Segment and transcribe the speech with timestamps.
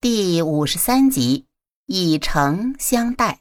[0.00, 1.46] 第五十三集，
[1.86, 3.40] 以诚相待。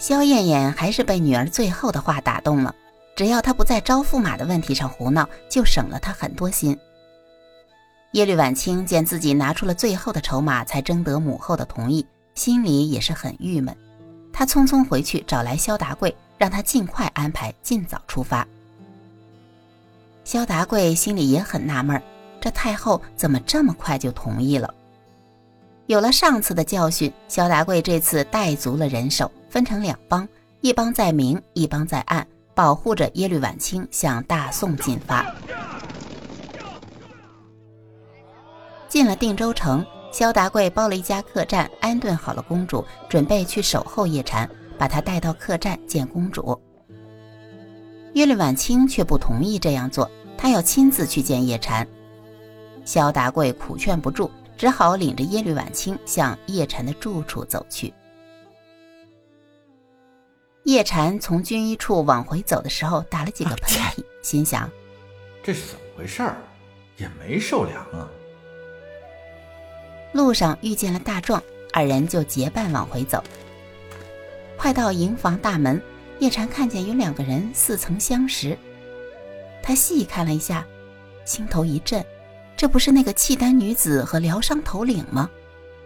[0.00, 2.74] 萧燕燕还是被女儿最后的话打动了，
[3.14, 6.76] 只要她不在招驸马的问题上胡闹，就省了她很多心。
[8.14, 12.04] 耶律婉清见自己拿出了最后的筹码，才征得母后的同意，
[12.34, 13.76] 心里也是很郁闷。
[14.32, 18.44] 他匆匆回去找来萧达贵，让他尽快安排，尽早出发。
[20.24, 22.02] 萧达贵心里也很纳闷儿。
[22.46, 24.72] 这太后怎么这么快就同意了？
[25.86, 30.28] 有了上次的教训，萧达贵这次带足了人手，分成两帮，
[30.60, 35.26] 一帮在明，一帮在暗，保护着耶律婉清向大宋进发。
[38.86, 46.56] 进了定州城，萧达贵包了一家客栈，安顿好了公主，准备去守候叶禅，把她带到客栈见公主。
[48.14, 51.84] 耶律婉清却不同意这样做，她要亲自去见叶禅。
[52.86, 57.92] 萧达贵苦劝不住，只好领着耶律婉清向叶禅的住处走去。
[60.62, 64.70] 叶禅从军医处往回走的时候，打了几个喷嚏，心想：
[65.42, 66.36] 这是怎么回事儿？
[66.96, 68.08] 也没受凉啊。
[70.12, 73.22] 路上遇见了大壮，二人就结伴往回走。
[74.56, 75.80] 快到营房大门，
[76.18, 78.56] 叶禅看见有两个人似曾相识，
[79.62, 80.66] 他细看了一下，
[81.24, 82.04] 心头一震。
[82.56, 85.28] 这不是那个契丹女子和疗伤头领吗？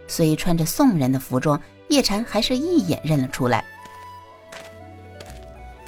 [0.07, 3.63] 虽穿着宋人的服装，叶禅还是一眼认了出来。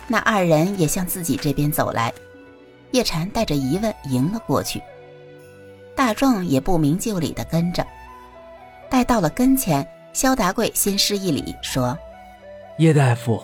[0.07, 2.13] 那二人也向自己这边走来，
[2.91, 4.81] 叶禅带着疑问迎了过去。
[5.95, 7.85] 大壮也不明就里的跟着。
[8.89, 11.97] 待到了跟前，萧达贵先施一礼，说
[12.77, 13.43] ：“叶大夫，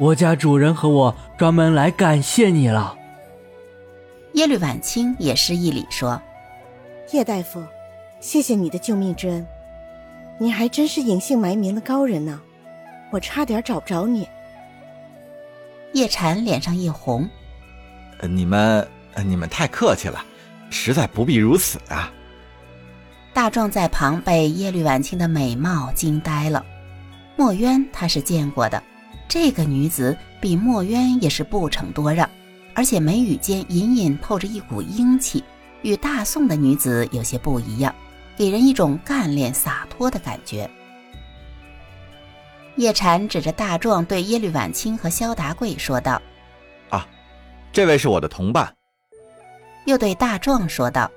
[0.00, 2.96] 我家主人和我专门来感谢你了。”
[4.34, 6.20] 耶律婉清也施一礼，说。
[7.12, 7.64] 叶大夫，
[8.18, 9.46] 谢谢你的救命之恩，
[10.38, 12.40] 你还真是隐姓埋名的高人呢，
[13.10, 14.28] 我差点找不着你。
[15.92, 17.28] 叶禅脸上一红，
[18.28, 18.86] 你们
[19.24, 20.24] 你们太客气了，
[20.68, 22.12] 实在不必如此啊。
[23.32, 26.66] 大壮在旁被耶律婉清的美貌惊呆了，
[27.36, 28.82] 墨渊他是见过的，
[29.28, 32.28] 这个女子比墨渊也是不逞多让，
[32.74, 35.44] 而且眉宇间隐隐透着一股英气。
[35.82, 37.94] 与大宋的女子有些不一样，
[38.36, 40.68] 给人一种干练洒脱的感觉。
[42.76, 46.20] 叶禅指着大壮对耶律婉清和萧达贵说道
[46.90, 47.06] ：“啊，
[47.72, 48.74] 这位是我的同伴。”
[49.86, 51.10] 又对大壮说道：“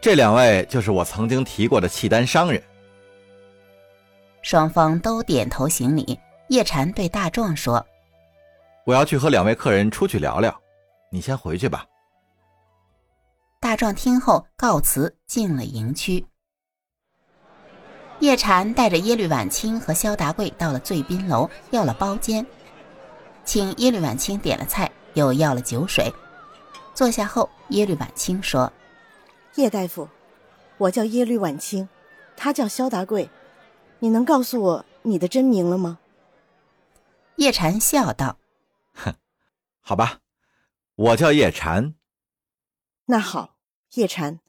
[0.00, 2.62] 这两位就是我曾经提过的契丹商人。”
[4.42, 6.18] 双方都点头行礼。
[6.48, 7.86] 叶禅对大壮说
[8.84, 10.54] ：“我要去和两位客人出去聊聊，
[11.08, 11.86] 你先回去吧。”
[13.62, 16.26] 大壮听后告辞，进了营区。
[18.18, 22.44] 叶禅带着耶律婉清和萧达贵到了醉宾楼，要了包间，
[23.44, 26.12] 请耶律婉清点了菜，又要了酒水。
[26.92, 28.70] 坐下后，耶律婉清说
[29.54, 30.08] ：“叶大夫，
[30.76, 31.88] 我叫耶律婉清，
[32.36, 33.30] 他叫萧达贵，
[34.00, 36.00] 你能告诉我你的真名了吗？”
[37.38, 38.38] 叶禅笑道
[38.92, 39.14] ：“哼，
[39.80, 40.18] 好吧，
[40.96, 41.94] 我叫叶禅。
[43.04, 43.50] 那好。”
[43.94, 44.40] 叶禅，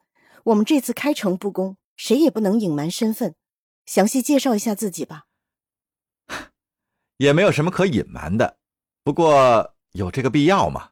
[0.45, 3.35] 我们这次开诚布公，谁也不能隐瞒身份，
[3.85, 5.25] 详细介绍一下自己吧。
[7.17, 8.57] 也没有什么可隐瞒的，
[9.03, 10.91] 不过有这个必要吗？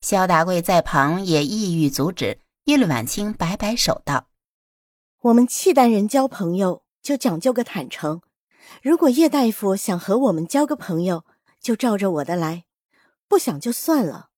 [0.00, 4.26] 萧达贵在旁也意欲阻止，耶律婉清摆摆手道
[5.22, 8.22] ：“我们契丹人交朋友就讲究个坦诚，
[8.82, 11.24] 如果叶大夫想和我们交个朋友，
[11.60, 12.64] 就照着我的来，
[13.28, 14.30] 不想就算了。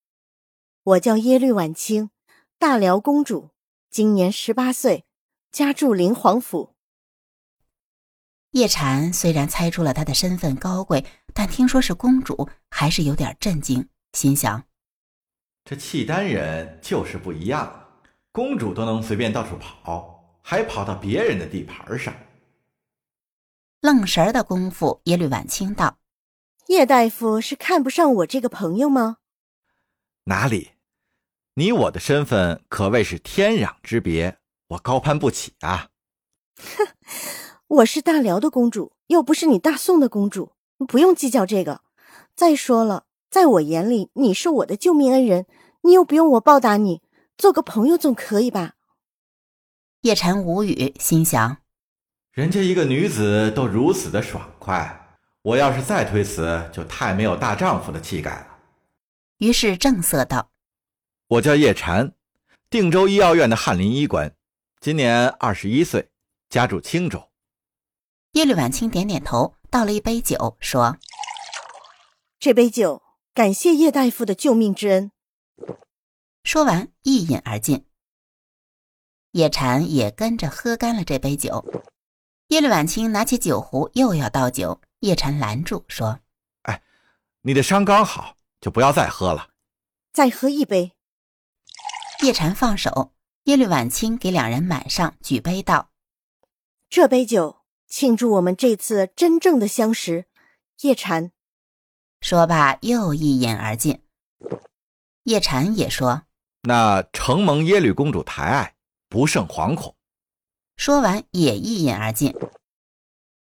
[0.83, 2.11] 我叫耶律晚清。”
[2.59, 3.51] 大辽公主，
[3.91, 5.05] 今年十八岁，
[5.53, 6.75] 家住灵皇府。
[8.53, 11.05] 叶禅虽然猜出了她的身份高贵，
[11.35, 14.65] 但听说是公主，还是有点震惊，心想：
[15.65, 17.89] 这契丹人就是不一样，
[18.33, 22.15] 公主都能随便到处跑，还跑到别人的地盘上。
[23.81, 25.99] 愣神儿的功夫，耶律婉清道
[26.69, 29.19] ：“叶大夫是看不上我这个朋友吗？”
[30.25, 30.71] 哪里？
[31.57, 34.39] 你我的身份可谓是天壤之别，
[34.71, 35.91] 我高攀不起啊！
[36.57, 36.89] 哼，
[37.79, 40.51] 我是大辽的公主，又不是你大宋的公主，
[40.89, 41.83] 不用计较这个。
[42.35, 45.47] 再说了，在我眼里，你是我的救命恩人，
[45.83, 47.03] 你又不用我报答你，
[47.39, 48.75] 做个朋友总可以吧？
[50.01, 51.59] 叶禅无语，心想：
[52.33, 58.59] 人家一个女子都如此的爽快，我要是再推辞，就太没有大丈夫的气概了。
[59.39, 60.51] 于是正色道。
[61.27, 62.13] 我叫叶禅，
[62.69, 64.37] 定州医药院的翰林医官，
[64.79, 66.11] 今年二十一岁，
[66.51, 67.31] 家住青州。
[68.33, 70.99] 耶律婉清点点头，倒了一杯酒，说
[72.39, 75.13] ：“这杯酒，感谢叶大夫的救命之恩。”
[76.45, 77.87] 说完，一饮而尽。
[79.31, 81.65] 叶禅也跟着喝干了这杯酒。
[82.49, 86.21] 耶律婉清拿起酒壶，又要倒酒，叶禅拦住，说
[86.65, 86.83] ：“哎，
[87.41, 89.49] 你的伤刚好，就不要再喝了。
[90.13, 90.93] 再喝一杯。”
[92.23, 93.13] 叶禅放手，
[93.45, 95.91] 耶律婉清给两人满上，举杯道
[96.89, 100.25] ：“这杯酒。”庆祝我们这次真正的相识，
[100.81, 101.31] 叶禅。
[102.21, 104.03] 说罢，又一饮而尽。
[105.23, 106.23] 叶禅也说
[106.63, 108.75] ：“那承蒙耶律公主抬爱，
[109.09, 109.95] 不胜惶恐。”
[110.77, 112.35] 说完，也一饮而尽。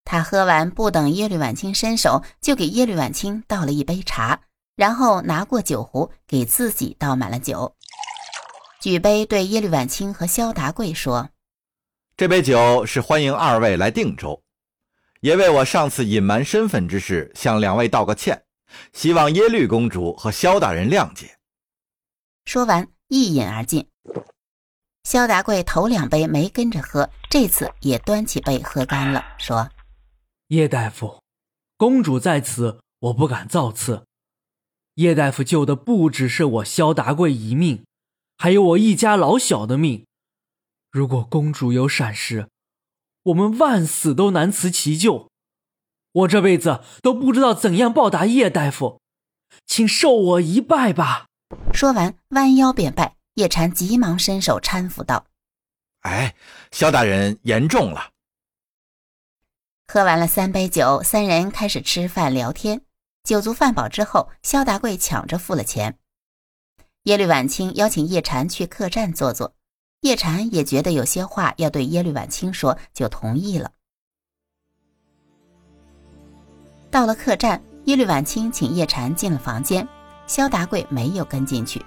[0.05, 4.43] 他喝完，不等耶律婉清伸手，就给耶律婉清倒了一杯茶，
[4.77, 7.75] 然后拿过酒壶，给自己倒满了酒，
[8.81, 11.31] 举杯对耶律婉清和萧达贵说。
[12.17, 14.41] 这杯酒是欢迎二位来定州，
[15.21, 18.45] 也为我上次隐瞒身份之事向两位道个歉，
[18.93, 21.39] 希望耶律公主和萧大人谅解。
[22.45, 23.89] 说完，一饮而尽。
[25.03, 29.69] 萧达贵头两杯没跟着喝，这次也端起杯喝干了，说
[30.49, 31.21] ：“叶大夫，
[31.77, 34.05] 公主在此，我不敢造次。
[34.95, 37.85] 叶大夫救的不只是我萧达贵一命，
[38.39, 40.07] 还有我一家老小的命。”
[40.91, 42.49] 如果公主有闪失，
[43.25, 45.29] 我们万死都难辞其咎。
[46.13, 49.03] 我这辈子都不知道怎样报答叶大夫，
[49.67, 51.27] 请受我一拜吧。
[51.75, 53.17] 说完，弯腰便拜。
[53.35, 55.27] 叶禅急忙伸手搀扶道
[56.03, 56.35] ：“哎，
[56.73, 58.11] 萧大人言重了。”
[59.87, 62.83] 喝完了三杯酒，三人开始吃饭聊天。
[63.23, 65.99] 酒足饭饱之后，萧达贵抢着付了钱。
[67.09, 69.51] 耶律婉清邀请叶禅去客栈坐坐。
[70.03, 73.71] 叶禅也觉得有些话要对耶律婉清说，就同意了。
[76.91, 79.89] 到了客栈，耶律婉清请叶禅进了房间，
[80.27, 81.83] 萧达贵没有跟进去。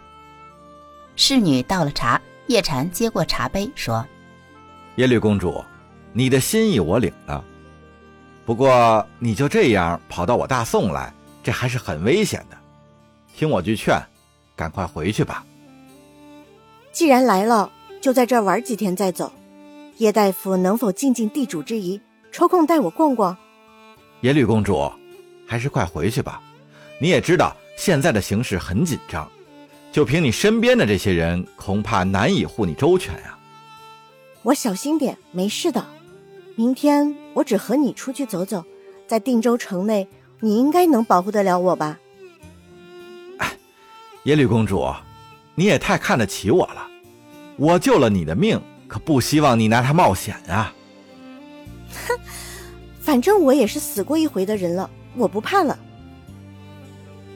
[1.15, 4.03] 侍女倒了茶，叶禅接过茶杯说
[4.97, 5.63] ：“耶律公主，
[6.13, 7.43] 你的心意我领了，
[8.43, 11.13] 不过你就这样跑到我大宋来，
[11.43, 12.57] 这还是很危险的。
[13.37, 13.95] 听我句劝，
[14.61, 15.43] 赶快回去吧。
[16.91, 17.71] 既然来了。”
[18.01, 19.31] 就在这儿玩几天再走，
[19.97, 23.37] 叶大夫能否尽尽地主之谊，抽空带我逛逛？
[24.21, 24.91] 耶律公主，
[25.45, 26.41] 还是快回去吧。
[26.99, 29.29] 你也知道现在的形势很紧张，
[29.91, 33.37] 就凭你身边的这些人，恐怕难以护你周全呀。
[34.41, 35.85] 我小心点，没事的。
[36.55, 38.65] 明天我只和你出去走走，
[39.05, 40.07] 在定州城内，
[40.39, 41.99] 你应该能保护得了我吧？
[44.23, 44.87] 哎，耶律公主，
[45.55, 46.87] 你也太看得起我了。
[47.57, 50.73] 我救了你的命，可不希望你拿它冒险啊！
[52.07, 52.17] 哼，
[52.99, 55.77] 反正我也是死过一回的人了，我不怕了。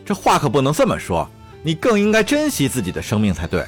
[0.05, 1.27] 这话可不能这么说，
[1.63, 3.65] 你更应该珍惜自己的生命才对。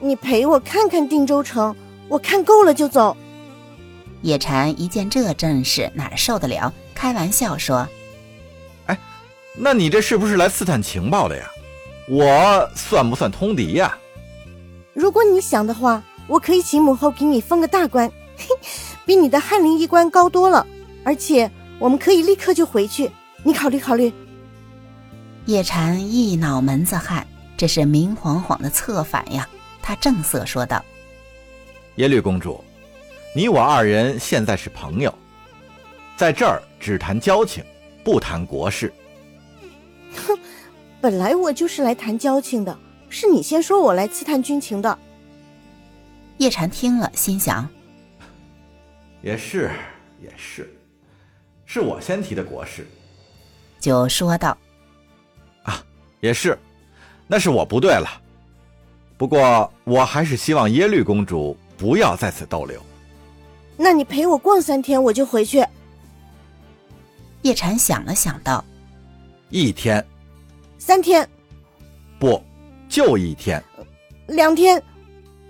[0.00, 1.74] 你陪我看看定州城，
[2.08, 3.16] 我看够了就走。
[4.22, 6.72] 叶禅一见这阵势，哪受得了？
[6.94, 7.88] 开玩笑说
[8.86, 8.98] ：“哎，
[9.56, 11.48] 那你这是不是来刺探情报的呀？
[12.08, 13.96] 我算不算通敌呀？”
[14.94, 18.10] 如果你想的话，我可以请母后给你封个大官，
[19.06, 20.66] 比你的翰林医官高多了。
[21.04, 23.10] 而且我们可以立刻就回去，
[23.42, 24.12] 你考虑考虑。
[25.46, 29.48] 叶禅一脑门子汗，这是明晃晃的策反呀！
[29.82, 30.84] 他正色说道
[31.96, 32.62] ：“耶律公主，
[33.34, 35.12] 你我二人现在是朋友，
[36.16, 37.64] 在这儿只谈交情，
[38.04, 38.92] 不谈国事。
[41.02, 42.78] ”哼，本来我就是来谈交情的。
[43.10, 44.98] 是你先说我来刺探军情的。
[46.38, 47.68] 叶禅听了，心想：
[49.20, 49.70] 也是，
[50.22, 50.72] 也是，
[51.66, 52.86] 是我先提的国事。
[53.78, 54.56] 就说道
[55.64, 55.84] ：“啊，
[56.20, 56.58] 也是，
[57.26, 58.08] 那是我不对了。
[59.18, 62.80] 不过我还是希望耶律公主不要在此逗留。
[63.76, 65.62] 那你陪我逛三天，我就回去。”
[67.42, 68.64] 叶禅想了想，道
[69.50, 70.04] ：“一天，
[70.84, 71.26] 三天，
[72.18, 72.42] 不。”
[72.90, 73.62] 就一天，
[74.26, 74.82] 两天。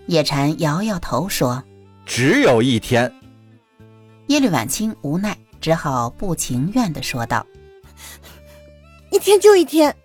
[0.09, 1.65] 叶禅摇摇头说
[2.05, 3.11] ：“只有一天。”
[4.29, 7.47] 耶律婉清无奈，只好不情愿的说道
[9.11, 9.97] ：“一天就一天。”